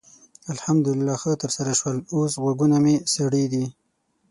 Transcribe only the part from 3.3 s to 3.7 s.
دي.